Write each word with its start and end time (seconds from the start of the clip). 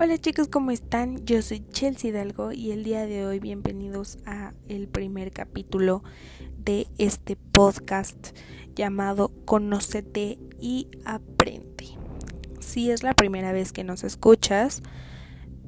Hola 0.00 0.18
chicos, 0.18 0.48
¿cómo 0.48 0.70
están? 0.70 1.24
Yo 1.26 1.42
soy 1.42 1.64
Chelsea 1.70 2.10
Hidalgo 2.10 2.50
y 2.50 2.72
el 2.72 2.82
día 2.82 3.06
de 3.06 3.26
hoy 3.26 3.38
bienvenidos 3.38 4.18
a 4.24 4.54
el 4.66 4.88
primer 4.88 5.32
capítulo 5.32 6.02
de 6.56 6.88
este 6.98 7.36
podcast 7.36 8.36
llamado 8.74 9.30
Conócete 9.44 10.38
y 10.58 10.88
Aprende. 11.04 11.90
Si 12.58 12.90
es 12.90 13.02
la 13.02 13.12
primera 13.12 13.52
vez 13.52 13.72
que 13.72 13.84
nos 13.84 14.02
escuchas, 14.02 14.82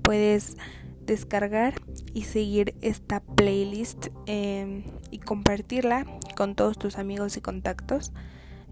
puedes 0.03 0.57
descargar 1.05 1.75
y 2.15 2.23
seguir 2.23 2.75
esta 2.81 3.21
playlist 3.21 4.09
eh, 4.27 4.85
y 5.11 5.19
compartirla 5.19 6.07
con 6.35 6.55
todos 6.55 6.79
tus 6.79 6.99
amigos 6.99 7.37
y 7.37 7.43
contactos. 7.43 8.13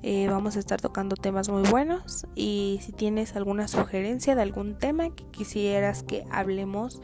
Eh, 0.05 0.27
vamos 0.29 0.57
a 0.57 0.59
estar 0.59 0.81
tocando 0.81 1.15
temas 1.15 1.49
muy 1.49 1.63
buenos 1.71 2.27
y 2.35 2.81
si 2.83 2.91
tienes 2.91 3.37
alguna 3.37 3.69
sugerencia 3.69 4.35
de 4.35 4.43
algún 4.43 4.77
tema 4.77 5.11
que 5.11 5.25
quisieras 5.31 6.03
que 6.03 6.25
hablemos 6.33 7.01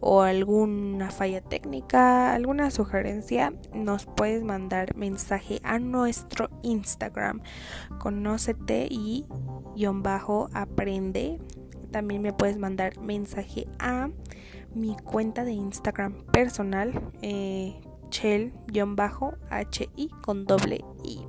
o 0.00 0.20
alguna 0.20 1.10
falla 1.10 1.40
técnica, 1.40 2.34
alguna 2.34 2.70
sugerencia, 2.70 3.54
nos 3.72 4.04
puedes 4.04 4.44
mandar 4.44 4.94
mensaje 4.94 5.60
a 5.62 5.78
nuestro 5.78 6.50
Instagram, 6.62 7.40
conócete 7.98 8.88
y 8.90 9.24
guion 9.74 10.02
bajo 10.02 10.50
aprende. 10.52 11.38
También 11.90 12.20
me 12.20 12.34
puedes 12.34 12.58
mandar 12.58 13.00
mensaje 13.00 13.66
a 13.78 14.10
mi 14.74 14.94
cuenta 14.96 15.44
de 15.44 15.52
Instagram 15.52 16.24
personal, 16.32 17.12
eh, 17.22 17.80
chel-hi 18.10 20.08
con 20.22 20.44
doble 20.44 20.84
i. 21.02 21.20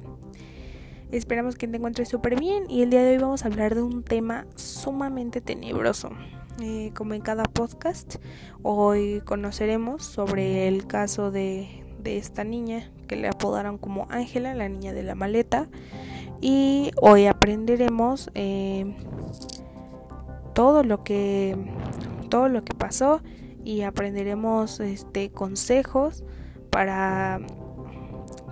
Esperamos 1.12 1.56
que 1.56 1.68
te 1.68 1.78
encuentres 1.78 2.10
súper 2.10 2.40
bien 2.40 2.64
y 2.70 2.82
el 2.82 2.90
día 2.90 3.04
de 3.04 3.12
hoy 3.12 3.18
vamos 3.20 3.44
a 3.44 3.48
hablar 3.48 3.76
de 3.76 3.84
un 3.84 4.04
tema 4.04 4.48
sumamente 4.56 5.40
tenebroso. 5.40 6.10
Eh, 6.62 6.92
como 6.96 7.14
en 7.14 7.22
cada 7.22 7.44
podcast, 7.44 8.16
hoy 8.64 9.22
conoceremos 9.26 10.04
sobre 10.04 10.68
el 10.68 10.88
caso 10.88 11.30
de, 11.30 11.84
esta 12.06 12.44
niña 12.44 12.92
que 13.08 13.16
le 13.16 13.28
apodaron 13.28 13.80
como 13.80 14.08
Ángela, 14.10 14.54
la 14.54 14.70
niña 14.70 14.94
de 14.94 15.04
la 15.04 15.16
maleta. 15.16 15.70
Y 16.42 16.92
hoy 17.02 17.28
aprenderemos 17.28 18.30
eh, 18.36 18.96
todo 20.54 20.84
lo 20.84 21.04
que 21.04 21.56
todo 22.30 22.48
lo 22.50 22.64
que 22.64 22.74
pasó 22.74 23.22
y 23.64 23.82
aprenderemos 23.82 24.80
este 24.80 25.32
consejos 25.32 26.24
para 26.70 27.40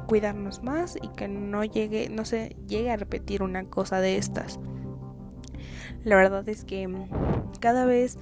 cuidarnos 0.06 0.64
más 0.64 0.98
y 1.02 1.08
que 1.10 1.28
no 1.28 1.64
llegue, 1.64 2.10
no 2.10 2.26
se 2.26 2.56
llegue 2.68 2.92
a 2.92 2.98
repetir 2.98 3.44
una 3.44 3.64
cosa 3.66 4.00
de 4.00 4.18
estas. 4.18 4.60
La 6.04 6.16
verdad 6.16 6.48
es 6.50 6.66
que 6.66 6.90
cada 7.60 7.86
vez 7.86 8.18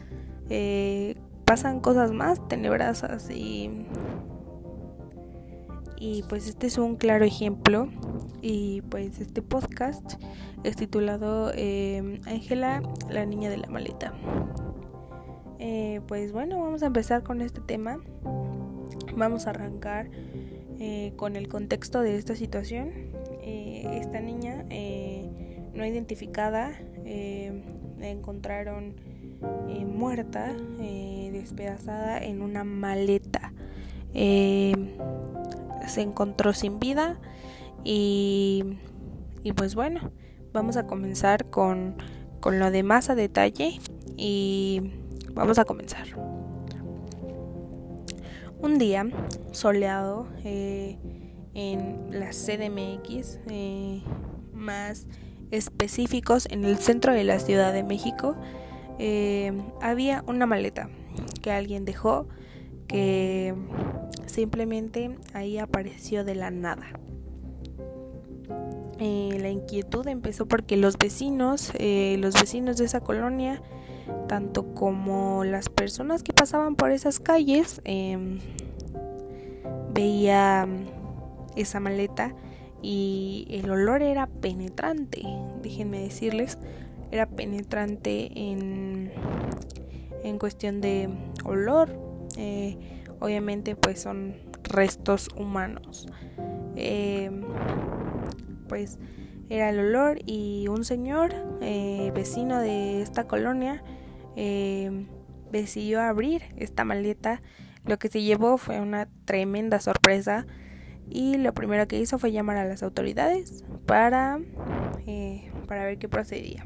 eh, 0.50 1.16
pasan 1.46 1.80
cosas 1.80 2.12
más 2.12 2.48
tenebrosas 2.48 3.30
y 3.30 3.86
y 6.02 6.24
pues 6.24 6.48
este 6.48 6.66
es 6.66 6.80
un 6.80 6.96
claro 6.96 7.26
ejemplo 7.26 7.88
y 8.42 8.82
pues 8.90 9.20
este 9.20 9.44
podcast 9.44 10.16
es 10.64 10.76
titulado 10.76 11.52
eh, 11.54 12.20
Ángela, 12.26 12.82
la 13.08 13.24
niña 13.28 13.52
de 13.52 13.58
la 13.58 13.68
maleta. 13.68 14.12
Eh, 15.59 16.02
pues 16.08 16.32
bueno, 16.32 16.59
vamos 16.59 16.82
a 16.82 16.88
empezar 16.88 17.22
con 17.22 17.40
este 17.40 17.62
tema. 17.62 18.00
Vamos 19.16 19.46
a 19.46 19.52
arrancar 19.52 20.09
eh, 20.84 21.14
con 21.16 21.36
el 21.36 21.48
contexto 21.48 22.02
de 22.02 22.18
esta 22.18 22.36
situación. 22.36 22.90
Eh, 23.44 24.00
esta 24.02 24.20
niña 24.20 24.66
eh, 24.72 25.30
no 25.76 25.86
identificada 25.86 26.72
la 28.00 28.10
encontraron 28.10 28.96
muerta, 29.86 30.56
despedazada 31.32 32.18
en 32.18 32.42
una 32.42 32.64
maleta. 32.64 33.53
se 34.12 36.02
encontró 36.02 36.52
sin 36.53 36.80
vida 36.80 37.19
y, 37.84 38.63
y, 39.44 39.53
pues 39.53 39.75
bueno, 39.75 40.09
vamos 40.52 40.78
a 40.78 40.88
comenzar 40.88 41.46
con, 41.52 41.96
con 42.40 42.58
lo 42.58 42.72
de 42.72 42.81
más 42.81 43.12
a 43.12 43.16
detalle 43.16 43.80
y 44.18 44.94
vamos 45.36 45.59
a 45.59 45.66
comenzar. 45.66 46.08
Un 48.62 48.78
día 48.78 49.08
soleado 49.54 50.28
eh, 50.44 51.00
en 51.56 52.08
la 52.12 52.30
CDMX, 52.30 53.40
eh, 53.50 54.04
más 54.54 55.08
específicos 55.50 56.48
en 56.52 56.64
el 56.64 56.78
centro 56.78 57.12
de 57.14 57.24
la 57.24 57.40
Ciudad 57.40 57.74
de 57.74 57.84
México, 57.84 58.36
eh, 59.00 59.52
había 59.82 60.24
una 60.28 60.46
maleta 60.46 60.92
que 61.42 61.52
alguien 61.52 61.86
dejó 61.86 62.28
que 62.88 63.56
simplemente 64.28 65.18
ahí 65.34 65.58
apareció 65.58 66.24
de 66.24 66.36
la 66.36 66.52
nada. 66.52 66.86
la 69.00 69.50
inquietud 69.50 70.08
empezó 70.08 70.46
porque 70.46 70.78
los 70.78 71.00
vecinos, 71.00 71.74
los 71.80 72.34
vecinos 72.36 72.78
de 72.78 72.86
esa 72.86 73.00
colonia, 73.00 73.60
tanto 74.28 74.73
como 74.73 75.44
las 75.44 75.69
personas 75.69 76.23
que 76.23 76.34
pasaban 76.34 76.75
por 76.75 76.91
esas 76.91 77.19
calles 77.19 77.81
em, 77.84 78.39
veía 79.94 80.67
esa 81.56 81.79
maleta 81.79 82.34
y 82.81 83.47
el 83.50 83.69
olor 83.69 84.01
era 84.01 84.28
penetrante, 84.28 85.22
déjenme 85.62 86.00
decirles, 86.00 86.57
era 87.12 87.28
penetrante 87.28 88.31
en, 88.34 89.12
en 90.23 90.39
cuestión 90.39 90.81
de 90.81 91.09
olor, 91.44 91.89
eh, 92.38 92.78
obviamente 93.19 93.75
pues 93.75 94.01
son 94.01 94.35
restos 94.63 95.29
humanos. 95.35 96.07
Em, 96.75 97.44
pues 98.68 98.97
era 99.51 99.69
el 99.69 99.79
olor 99.79 100.19
y 100.25 100.69
un 100.69 100.85
señor 100.85 101.34
eh, 101.59 102.09
vecino 102.16 102.57
de 102.62 103.01
esta 103.01 103.28
colonia 103.28 103.84
eh, 104.38 105.07
decidió 105.51 106.00
abrir 106.00 106.44
esta 106.56 106.85
maleta. 106.85 107.41
Lo 107.85 108.00
que 108.00 108.07
se 108.07 108.22
llevó 108.22 108.57
fue 108.57 108.79
una 108.79 109.09
tremenda 109.25 109.81
sorpresa 109.81 110.47
y 111.09 111.35
lo 111.35 111.53
primero 111.53 111.85
que 111.89 112.00
hizo 112.00 112.17
fue 112.17 112.31
llamar 112.31 112.56
a 112.56 112.63
las 112.63 112.81
autoridades 112.81 113.66
para, 113.85 114.39
eh, 115.06 115.51
para 115.68 115.83
ver 115.83 115.97
qué 115.97 116.07
procedía. 116.07 116.63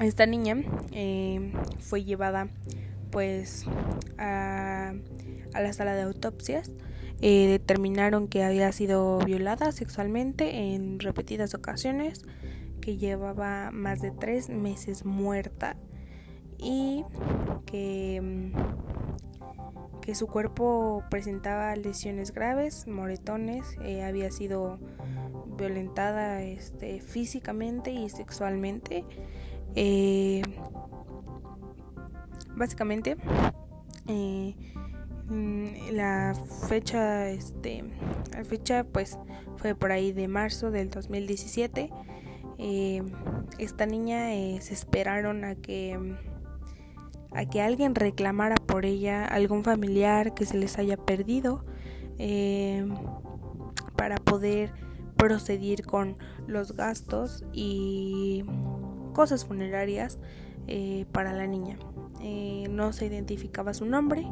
Esta 0.00 0.24
niña 0.24 0.56
fue 1.78 2.04
llevada 2.04 2.48
pues 3.10 3.66
a, 4.16 4.94
a 5.52 5.60
la 5.60 5.72
sala 5.74 5.94
de 5.94 6.02
autopsias 6.02 6.72
eh, 7.20 7.46
determinaron 7.48 8.28
que 8.28 8.44
había 8.44 8.70
sido 8.72 9.18
violada 9.18 9.72
sexualmente 9.72 10.74
en 10.74 11.00
repetidas 11.00 11.54
ocasiones, 11.54 12.22
que 12.80 12.96
llevaba 12.96 13.70
más 13.72 14.00
de 14.02 14.10
tres 14.10 14.48
meses 14.48 15.04
muerta 15.04 15.76
y 16.58 17.04
que, 17.66 18.20
mm, 18.22 20.00
que 20.00 20.14
su 20.14 20.26
cuerpo 20.26 21.02
presentaba 21.10 21.74
lesiones 21.76 22.32
graves, 22.32 22.86
moretones, 22.86 23.64
eh, 23.82 24.04
había 24.04 24.30
sido 24.30 24.78
violentada 25.56 26.42
este, 26.42 27.00
físicamente 27.00 27.90
y 27.90 28.10
sexualmente. 28.10 29.04
Eh, 29.76 30.42
básicamente, 32.54 33.16
Mm, 34.06 34.50
la 35.30 36.34
fecha 36.68 37.28
este 37.30 37.84
la 38.32 38.44
fecha 38.44 38.84
pues 38.84 39.18
fue 39.56 39.74
por 39.74 39.90
ahí 39.90 40.12
de 40.12 40.28
marzo 40.28 40.70
del 40.70 40.90
2017 40.90 41.90
eh, 42.58 43.02
esta 43.58 43.86
niña 43.86 44.34
eh, 44.34 44.58
se 44.60 44.74
esperaron 44.74 45.44
a 45.44 45.54
que 45.54 45.98
a 47.32 47.46
que 47.46 47.62
alguien 47.62 47.94
reclamara 47.94 48.56
por 48.56 48.84
ella 48.84 49.24
algún 49.24 49.64
familiar 49.64 50.34
que 50.34 50.44
se 50.44 50.58
les 50.58 50.78
haya 50.78 50.96
perdido 50.96 51.64
eh, 52.18 52.86
para 53.96 54.16
poder 54.16 54.72
proceder 55.16 55.84
con 55.84 56.16
los 56.46 56.76
gastos 56.76 57.44
y 57.52 58.44
cosas 59.14 59.46
funerarias 59.46 60.18
para 61.12 61.32
la 61.32 61.46
niña 61.46 61.78
no 62.20 62.92
se 62.92 63.06
identificaba 63.06 63.74
su 63.74 63.84
nombre 63.84 64.26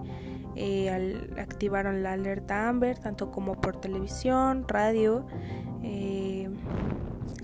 eh, 0.55 1.31
activaron 1.39 2.03
la 2.03 2.13
alerta 2.13 2.69
Amber, 2.69 2.99
tanto 2.99 3.31
como 3.31 3.61
por 3.61 3.81
televisión, 3.81 4.67
radio, 4.69 5.27
eh, 5.83 6.51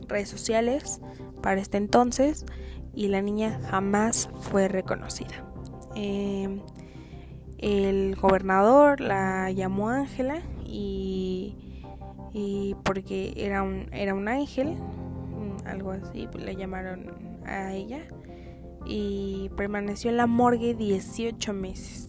redes 0.06 0.29
sociales 0.29 1.00
para 1.43 1.61
este 1.61 1.79
entonces, 1.79 2.44
y 2.94 3.08
la 3.08 3.23
niña 3.23 3.61
jamás 3.70 4.29
fue 4.40 4.69
reconocida. 4.69 5.44
Em, 5.94 6.61
el 7.58 8.14
gobernador 8.17 9.00
la 9.00 9.50
llamó 9.52 9.88
Ángela 9.88 10.43
y, 10.67 11.82
y, 12.32 12.76
porque 12.84 13.32
era 13.37 13.62
un, 13.62 13.88
era 13.93 14.14
un 14.14 14.29
ángel, 14.29 14.76
algo 15.64 15.93
así, 15.93 16.29
le 16.38 16.56
llamaron 16.56 17.11
a 17.46 17.73
ella 17.73 18.00
y 18.88 19.50
permaneció 19.56 20.11
en 20.11 20.17
la 20.17 20.26
morgue 20.26 20.75
18 20.75 21.52
meses. 21.52 22.08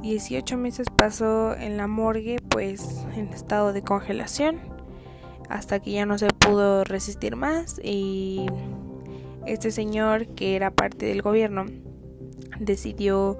18 0.00 0.56
meses 0.56 0.86
pasó 0.94 1.56
en 1.56 1.76
la 1.76 1.88
morgue 1.88 2.36
pues 2.48 3.04
en 3.16 3.28
estado 3.28 3.72
de 3.72 3.82
congelación 3.82 4.60
hasta 5.48 5.80
que 5.80 5.92
ya 5.92 6.06
no 6.06 6.18
se 6.18 6.28
pudo 6.28 6.84
resistir 6.84 7.34
más 7.34 7.80
y 7.82 8.46
este 9.46 9.70
señor 9.72 10.26
que 10.34 10.54
era 10.54 10.70
parte 10.70 11.06
del 11.06 11.22
gobierno 11.22 11.64
decidió 12.60 13.38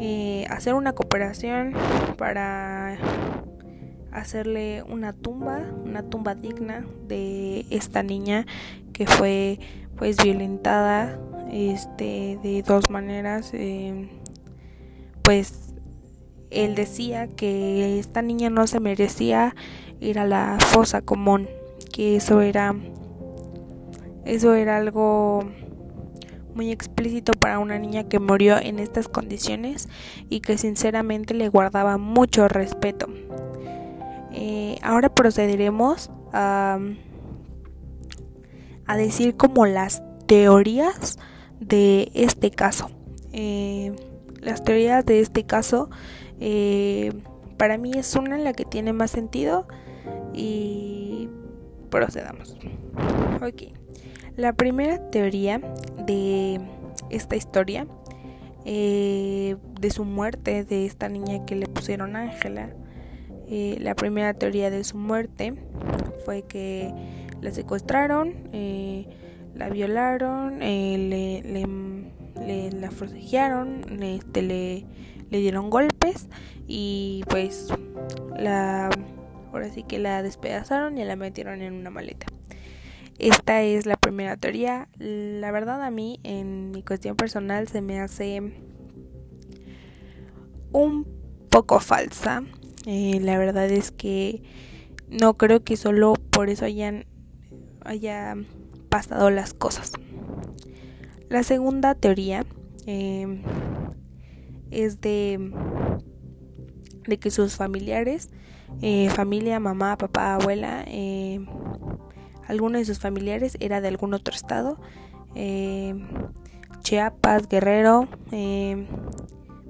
eh, 0.00 0.46
hacer 0.48 0.74
una 0.74 0.92
cooperación 0.92 1.74
para 2.16 2.96
hacerle 4.10 4.84
una 4.88 5.12
tumba, 5.12 5.60
una 5.84 6.04
tumba 6.04 6.34
digna 6.34 6.86
de 7.08 7.66
esta 7.68 8.02
niña 8.02 8.46
que 8.92 9.06
fue 9.06 9.58
pues 9.96 10.16
violentada 10.22 11.18
este 11.54 12.38
de 12.42 12.64
dos 12.66 12.90
maneras 12.90 13.50
eh, 13.54 14.10
pues 15.22 15.74
él 16.50 16.74
decía 16.74 17.28
que 17.28 17.98
esta 17.98 18.22
niña 18.22 18.50
no 18.50 18.66
se 18.66 18.80
merecía 18.80 19.54
ir 20.00 20.18
a 20.18 20.26
la 20.26 20.58
fosa 20.58 21.00
común 21.00 21.48
que 21.92 22.16
eso 22.16 22.40
era 22.40 22.74
eso 24.24 24.54
era 24.54 24.78
algo 24.78 25.44
muy 26.54 26.70
explícito 26.70 27.32
para 27.32 27.58
una 27.58 27.78
niña 27.78 28.08
que 28.08 28.18
murió 28.18 28.58
en 28.58 28.78
estas 28.78 29.08
condiciones 29.08 29.88
y 30.28 30.40
que 30.40 30.56
sinceramente 30.56 31.34
le 31.34 31.48
guardaba 31.48 31.98
mucho 31.98 32.48
respeto. 32.48 33.06
Eh, 34.32 34.78
ahora 34.82 35.14
procederemos 35.14 36.10
a, 36.32 36.78
a, 38.86 38.96
decir 38.96 39.36
como 39.36 39.66
las 39.66 40.02
teorías 40.26 41.18
de 41.60 42.10
este 42.14 42.50
caso. 42.50 42.90
Eh, 43.32 43.92
las 44.40 44.62
teorías 44.62 45.04
de 45.04 45.20
este 45.20 45.44
caso 45.44 45.90
eh, 46.40 47.12
para 47.56 47.78
mí 47.78 47.92
es 47.94 48.14
una 48.14 48.36
en 48.36 48.44
la 48.44 48.52
que 48.52 48.64
tiene 48.64 48.92
más 48.92 49.10
sentido 49.10 49.66
y 50.32 51.28
procedamos. 51.90 52.56
Ok. 53.42 53.72
La 54.36 54.52
primera 54.52 55.10
teoría 55.10 55.60
de 56.06 56.60
esta 57.10 57.36
historia, 57.36 57.86
eh, 58.64 59.56
de 59.80 59.90
su 59.90 60.04
muerte, 60.04 60.64
de 60.64 60.86
esta 60.86 61.08
niña 61.08 61.44
que 61.46 61.54
le 61.54 61.66
pusieron 61.66 62.16
Ángela, 62.16 62.70
eh, 63.48 63.76
la 63.80 63.94
primera 63.94 64.34
teoría 64.34 64.70
de 64.70 64.82
su 64.84 64.96
muerte 64.96 65.54
fue 66.24 66.42
que 66.42 66.92
la 67.40 67.52
secuestraron, 67.52 68.34
la 69.54 69.68
violaron, 69.68 70.58
le, 70.60 71.42
le, 71.42 72.70
la 72.72 72.90
forcejearon, 72.90 74.02
este, 74.02 74.42
le, 74.42 74.86
le 75.30 75.38
dieron 75.38 75.70
golpes 75.70 76.28
y 76.66 77.22
pues 77.28 77.68
la 78.36 78.90
ahora 79.52 79.70
sí 79.70 79.84
que 79.84 79.98
la 79.98 80.22
despedazaron 80.22 80.98
y 80.98 81.04
la 81.04 81.16
metieron 81.16 81.62
en 81.62 81.74
una 81.74 81.90
maleta. 81.90 82.26
Esta 83.18 83.62
es 83.62 83.86
la 83.86 83.96
primera 83.96 84.36
teoría. 84.36 84.88
La 84.98 85.52
verdad 85.52 85.82
a 85.82 85.90
mí, 85.90 86.18
en 86.24 86.72
mi 86.72 86.82
cuestión 86.82 87.14
personal, 87.14 87.68
se 87.68 87.80
me 87.80 88.00
hace 88.00 88.42
un 90.72 91.06
poco 91.50 91.78
falsa. 91.78 92.42
Eh, 92.86 93.20
la 93.20 93.38
verdad 93.38 93.70
es 93.70 93.92
que 93.92 94.42
no 95.08 95.34
creo 95.34 95.62
que 95.62 95.76
solo 95.76 96.14
por 96.30 96.50
eso 96.50 96.64
hayan 96.64 97.06
haya 97.84 98.34
pasado 98.94 99.28
las 99.28 99.54
cosas. 99.54 99.90
La 101.28 101.42
segunda 101.42 101.96
teoría 101.96 102.46
eh, 102.86 103.42
es 104.70 105.00
de, 105.00 105.52
de 107.04 107.18
que 107.18 107.32
sus 107.32 107.56
familiares, 107.56 108.30
eh, 108.82 109.10
familia, 109.10 109.58
mamá, 109.58 109.98
papá, 109.98 110.36
abuela, 110.36 110.84
alguno 112.46 112.78
de 112.78 112.84
sus 112.84 113.00
familiares 113.00 113.56
era 113.58 113.80
de 113.80 113.88
algún 113.88 114.14
otro 114.14 114.32
estado, 114.32 114.78
eh, 115.34 115.96
Chiapas, 116.84 117.48
Guerrero, 117.48 118.06
eh, 118.30 118.86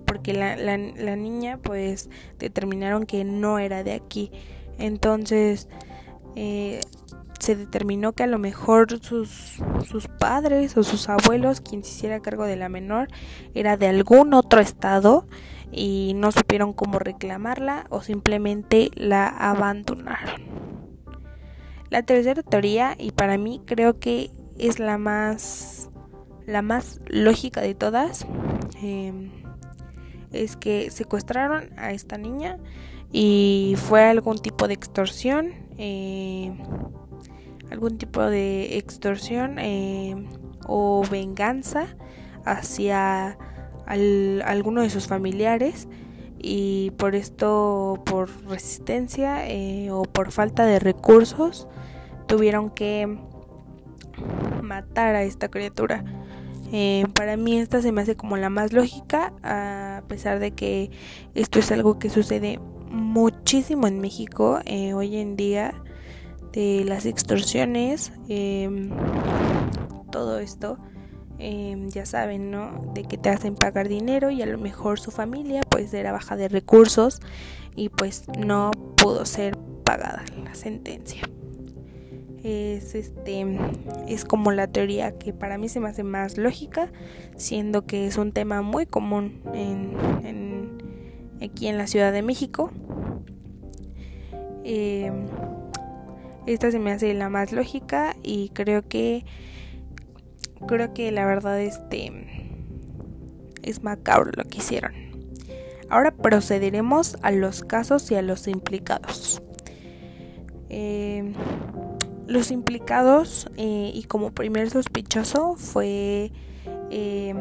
porque 0.05 0.35
la, 0.35 0.57
la, 0.57 1.17
niña 1.17 1.61
pues 1.63 2.11
determinaron 2.39 3.07
que 3.07 3.25
no 3.25 3.59
era 3.59 3.85
de 3.85 3.95
aquí. 3.95 4.31
Entonces 4.79 5.67
eh, 6.37 6.81
se 7.45 7.57
determinó 7.57 8.15
que 8.15 8.23
a 8.23 8.27
lo 8.27 8.39
mejor 8.39 8.99
sus, 9.03 9.59
sus 9.87 10.09
padres 10.09 10.79
o 10.79 10.83
sus 10.83 11.11
abuelos, 11.11 11.61
quien 11.61 11.85
se 11.85 11.91
hiciera 11.91 12.21
cargo 12.21 12.45
de 12.45 12.57
la 12.57 12.71
menor, 12.71 13.09
era 13.53 13.77
de 13.77 13.87
algún 13.87 14.33
otro 14.33 14.61
estado 14.61 15.27
y 15.71 16.13
no 16.17 16.33
supieron 16.33 16.73
cómo 16.73 16.99
reclamarla 16.99 17.87
o 17.91 18.01
simplemente 18.01 18.91
la 18.95 19.29
abandonaron. 19.29 20.43
La 21.91 22.03
tercera 22.03 22.43
teoría, 22.43 22.97
y 22.99 23.13
para 23.13 23.37
mí 23.37 23.61
creo 23.67 23.99
que 23.99 24.31
es 24.59 24.79
la 24.79 24.97
más, 24.97 25.91
la 26.47 26.63
más 26.63 26.99
lógica 27.09 27.61
de 27.61 27.75
todas, 27.75 28.27
em, 28.83 29.31
es 30.33 30.57
que 30.57 30.91
secuestraron 30.91 31.79
a 31.79 31.93
esta 31.93 32.17
niña 32.17 32.59
y 33.13 33.75
fue 33.77 34.05
algún 34.05 34.39
tipo 34.39 34.67
de 34.67 34.75
extorsión, 34.75 35.53
em, 35.77 36.59
algún 37.71 37.99
tipo 37.99 38.23
de 38.23 38.77
extorsión 38.79 39.59
em, 39.59 40.27
o 40.67 41.03
venganza 41.11 41.97
hacia 42.45 43.39
alguno 43.87 44.83
de 44.83 44.91
sus 44.91 45.07
familiares 45.07 45.89
y 46.39 46.91
por 46.99 47.15
esto, 47.15 48.03
por 48.05 48.29
resistencia 48.47 49.49
eh, 49.49 49.91
o 49.91 50.03
por 50.03 50.31
falta 50.31 50.67
de 50.67 50.79
recursos, 50.79 51.69
tuvieron 52.27 52.71
que 52.71 53.19
matar 54.63 55.15
a 55.15 55.23
esta 55.23 55.49
criatura. 55.49 56.05
Eh, 56.73 57.07
para 57.15 57.37
mí 57.37 57.59
esta 57.59 57.81
se 57.81 57.93
me 57.93 58.03
hace 58.03 58.17
como 58.17 58.37
la 58.37 58.51
más 58.51 58.73
lógica, 58.73 59.33
a 59.43 60.03
pesar 60.09 60.39
de 60.39 60.51
que 60.51 60.91
esto 61.35 61.59
es 61.59 61.71
algo 61.73 61.99
que 61.99 62.11
sucede 62.11 62.59
muchísimo 62.91 63.87
en 63.87 64.01
México 64.01 64.61
eh, 64.67 64.93
hoy 64.95 65.17
en 65.17 65.37
día, 65.37 65.75
de 66.55 66.85
las 66.85 67.05
extorsiones, 67.05 68.13
em, 68.29 68.91
todo 70.11 70.39
esto. 70.39 70.79
Em, 71.39 71.89
ya 71.89 72.07
saben, 72.07 72.53
¿no? 72.53 72.93
De 72.95 73.03
que 73.03 73.19
te 73.19 73.29
hacen 73.29 73.57
pagar 73.57 73.89
dinero 73.89 74.31
y 74.31 74.41
a 74.41 74.47
lo 74.47 74.57
mejor 74.57 75.01
su 75.01 75.11
familia 75.11 75.63
pues 75.69 75.93
era 75.93 76.13
baja 76.13 76.37
de 76.37 76.49
recursos 76.49 77.21
y 77.75 77.89
pues 77.89 78.25
no 78.39 78.71
pudo 78.97 79.27
ser 79.27 79.57
pagada 79.83 80.25
la 80.45 80.55
sentencia. 80.55 81.23
Es 82.45 82.95
este 82.95 83.47
es 84.07 84.25
como 84.25 84.53
la 84.53 84.69
teoría 84.69 85.19
que 85.19 85.33
para 85.33 85.59
mí 85.59 85.69
se 85.69 85.81
me 85.81 85.89
hace 85.89 86.05
más 86.05 86.39
lógica, 86.39 86.93
siendo 87.37 87.85
que 87.85 88.07
es 88.07 88.17
un 88.17 88.33
tema 88.33 88.63
muy 88.63 88.87
común 88.87 89.43
en, 89.55 90.79
aquí 91.43 91.67
en 91.67 91.79
la 91.79 91.89
Ciudad 91.89 92.13
de 92.13 92.23
México. 92.23 92.71
Em, 94.63 95.27
esta 96.47 96.71
se 96.71 96.79
me 96.79 96.93
hace 96.93 97.15
la 97.15 97.29
más 97.29 97.53
lógica 97.53 98.17
y 98.23 98.51
creo 98.51 98.87
que 98.87 99.25
creo 100.67 100.95
que 100.95 101.11
la 101.13 101.27
verdad 101.27 101.61
este 101.61 102.13
es 103.63 103.83
macabro 103.83 104.31
lo 104.37 104.45
que 104.45 104.59
hicieron. 104.59 104.93
Ahora 105.91 106.11
procederemos 106.11 107.17
a 107.23 107.31
los 107.31 107.63
casos 107.63 108.11
y 108.11 108.15
a 108.15 108.23
los 108.23 108.49
implicados. 108.49 109.43
Eh, 110.71 111.33
los 112.27 112.51
implicados 112.51 113.51
eh, 113.57 113.91
y 113.95 114.05
como 114.05 114.33
primer 114.33 114.71
sospechoso 114.71 115.57
fue 115.57 116.33
eh, 116.91 117.35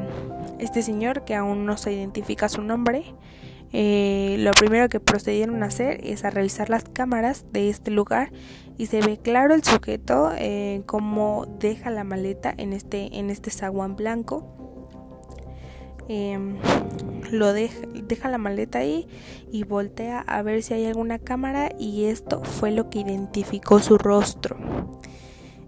este 0.59 0.81
señor 0.81 1.23
que 1.23 1.35
aún 1.35 1.65
no 1.65 1.77
se 1.77 1.93
identifica 1.93 2.49
su 2.49 2.61
nombre. 2.61 3.05
Lo 3.73 4.51
primero 4.51 4.87
que 4.87 4.99
procedieron 4.99 5.63
a 5.63 5.67
hacer 5.67 5.99
es 6.03 6.23
a 6.25 6.29
revisar 6.29 6.69
las 6.69 6.83
cámaras 6.83 7.45
de 7.51 7.69
este 7.69 7.89
lugar 7.89 8.31
y 8.77 8.87
se 8.87 9.01
ve 9.01 9.17
claro 9.17 9.53
el 9.53 9.63
sujeto 9.63 10.31
eh, 10.37 10.83
como 10.85 11.45
deja 11.59 11.89
la 11.89 12.03
maleta 12.03 12.53
en 12.55 12.73
este 12.73 13.17
en 13.17 13.29
este 13.29 13.49
zaguán 13.51 13.95
blanco. 13.95 14.59
Em, 16.09 16.57
lo 17.31 17.53
deja, 17.53 17.79
deja 17.93 18.29
la 18.29 18.37
maleta 18.37 18.79
ahí 18.79 19.07
y 19.51 19.63
voltea 19.63 20.19
a 20.19 20.41
ver 20.41 20.61
si 20.61 20.73
hay 20.73 20.85
alguna 20.85 21.17
cámara 21.17 21.69
y 21.79 22.05
esto 22.05 22.43
fue 22.43 22.71
lo 22.71 22.89
que 22.89 22.99
identificó 22.99 23.79
su 23.79 23.97
rostro. 23.97 24.57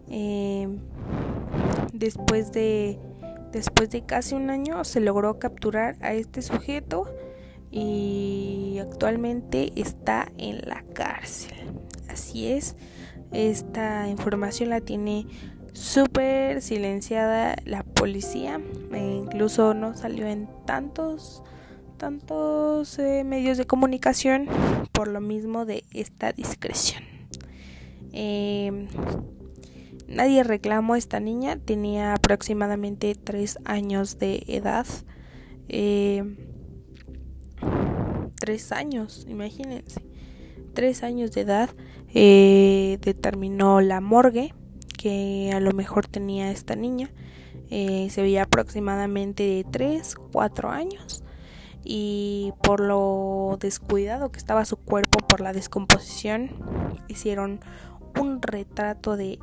Em, 0.09 0.79
después 1.93 2.51
de 2.51 2.99
después 3.51 3.89
de 3.89 4.05
casi 4.05 4.35
un 4.35 4.49
año 4.49 4.83
se 4.83 4.99
logró 4.99 5.39
capturar 5.39 5.95
a 6.01 6.13
este 6.13 6.41
sujeto 6.41 7.05
y 7.75 8.79
actualmente 8.81 9.71
está 9.75 10.31
en 10.37 10.61
la 10.61 10.83
cárcel 10.93 11.57
así 12.09 12.47
es 12.47 12.75
esta 13.31 14.07
información 14.07 14.69
la 14.69 14.81
tiene 14.81 15.27
súper 15.73 16.61
silenciada 16.61 17.55
la 17.65 17.83
policía. 17.83 18.61
E 18.93 19.15
incluso 19.15 19.73
no 19.73 19.95
salió 19.95 20.27
en 20.27 20.47
tantos 20.65 21.43
tantos 21.97 22.99
eh, 22.99 23.23
medios 23.23 23.57
de 23.57 23.65
comunicación 23.65 24.47
por 24.91 25.07
lo 25.07 25.21
mismo 25.21 25.65
de 25.65 25.85
esta 25.93 26.33
discreción. 26.33 27.03
Em, 28.11 28.87
nadie 30.07 30.43
reclamó 30.43 30.93
a 30.93 30.97
esta 30.97 31.19
niña, 31.21 31.57
tenía 31.57 32.13
aproximadamente 32.13 33.15
tres 33.15 33.57
años 33.63 34.19
de 34.19 34.43
edad. 34.47 34.85
Em, 35.69 36.37
tres 38.45 38.71
años, 38.71 39.25
imagínense. 39.27 40.05
Tres 40.75 41.01
años 41.01 41.31
de 41.31 41.41
edad 41.41 41.71
eh, 42.13 42.99
determinó 43.01 43.81
la 43.81 44.01
morgue 44.01 44.53
que 44.99 45.49
a 45.51 45.59
lo 45.59 45.71
mejor 45.71 46.05
tenía 46.05 46.51
esta 46.51 46.75
niña. 46.75 47.11
Eh, 47.71 48.07
se 48.11 48.21
veía 48.21 48.43
aproximadamente 48.43 49.41
de 49.41 49.65
3, 49.71 50.15
4 50.31 50.69
años 50.69 51.23
y 51.83 52.53
por 52.61 52.79
lo 52.79 53.57
descuidado 53.59 54.31
que 54.31 54.37
estaba 54.37 54.63
su 54.65 54.77
cuerpo 54.77 55.17
por 55.27 55.41
la 55.41 55.51
descomposición 55.51 56.51
hicieron 57.07 57.61
un 58.19 58.43
retrato 58.43 59.17
de 59.17 59.39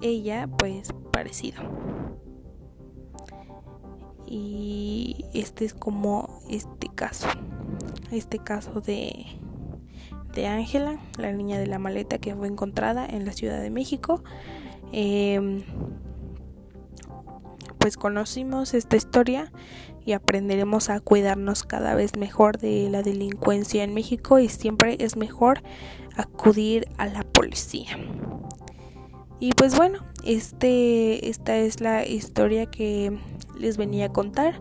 ella 0.00 0.48
pues 0.58 0.94
parecido 1.12 1.62
y 4.30 5.26
este 5.34 5.64
es 5.64 5.74
como 5.74 6.40
este 6.48 6.88
caso 6.88 7.28
este 8.12 8.38
caso 8.38 8.80
de 8.80 9.26
de 10.32 10.46
Ángela 10.46 11.00
la 11.18 11.32
niña 11.32 11.58
de 11.58 11.66
la 11.66 11.80
maleta 11.80 12.18
que 12.18 12.34
fue 12.36 12.46
encontrada 12.46 13.04
en 13.04 13.26
la 13.26 13.32
Ciudad 13.32 13.60
de 13.60 13.70
México 13.70 14.22
em, 14.92 15.64
pues 17.78 17.96
conocimos 17.96 18.72
esta 18.72 18.96
historia 18.96 19.52
y 20.04 20.12
aprenderemos 20.12 20.90
a 20.90 21.00
cuidarnos 21.00 21.64
cada 21.64 21.94
vez 21.94 22.16
mejor 22.16 22.58
de 22.58 22.88
la 22.88 23.02
delincuencia 23.02 23.82
en 23.82 23.94
México 23.94 24.38
y 24.38 24.48
siempre 24.48 24.96
es 25.00 25.16
mejor 25.16 25.62
acudir 26.16 26.88
a 26.98 27.06
la 27.06 27.22
policía. 27.22 27.98
Y 29.40 29.52
pues 29.52 29.76
bueno, 29.76 30.00
este 30.22 31.28
esta 31.28 31.56
es 31.56 31.80
la 31.80 32.06
historia 32.06 32.66
que 32.66 33.18
les 33.58 33.76
venía 33.76 34.06
a 34.06 34.12
contar. 34.12 34.60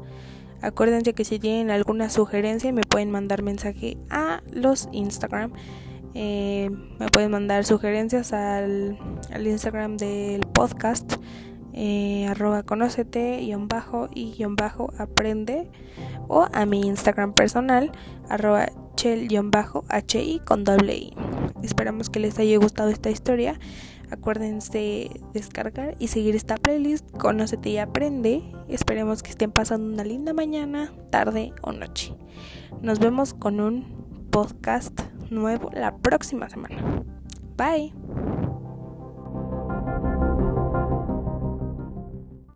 Acuérdense 0.62 1.13
que 1.13 1.25
si 1.25 1.38
tienen 1.39 1.69
alguna 1.69 2.09
sugerencia 2.09 2.71
me 2.71 2.81
pueden 2.81 3.12
mandar 3.12 3.43
mensaje 3.43 3.98
a 4.09 4.41
los 4.51 4.89
Instagram. 4.91 5.53
Eh, 6.15 6.69
me 6.98 7.07
pueden 7.07 7.29
mandar 7.29 7.65
sugerencias 7.65 8.33
al, 8.33 8.98
al 9.31 9.45
Instagram 9.45 9.98
del 9.98 10.41
podcast 10.41 11.13
eh, 11.74 12.25
arroba 12.27 12.63
conócete 12.63 13.38
guion 13.41 13.67
bajo 13.67 14.09
y 14.13 14.33
guion 14.33 14.55
bajo 14.55 14.91
aprende 14.98 15.69
o 16.27 16.48
a 16.51 16.65
mi 16.65 16.81
Instagram 16.81 17.33
personal 17.33 17.91
arroba 18.27 18.69
chel 18.95 19.27
guion 19.27 19.51
bajo 19.51 19.86
hi 20.13 20.41
con 20.43 20.63
doble 20.63 20.98
i 20.98 21.13
esperamos 21.62 22.09
que 22.09 22.19
les 22.19 22.39
haya 22.39 22.57
gustado 22.57 22.89
esta 22.89 23.12
historia 23.12 23.59
acuérdense 24.11 25.09
descargar 25.33 25.95
y 25.99 26.07
seguir 26.07 26.35
esta 26.35 26.55
playlist 26.55 27.09
conócete 27.17 27.69
y 27.69 27.77
aprende. 27.77 28.43
Esperemos 28.67 29.23
que 29.23 29.31
estén 29.31 29.51
pasando 29.51 29.93
una 29.93 30.03
linda 30.03 30.33
mañana 30.33 30.93
tarde 31.09 31.53
o 31.61 31.71
noche. 31.71 32.15
Nos 32.81 32.99
vemos 32.99 33.33
con 33.33 33.59
un 33.59 34.27
podcast 34.31 34.99
nuevo 35.29 35.69
la 35.73 35.97
próxima 35.97 36.49
semana. 36.49 37.03
Bye 37.57 38.38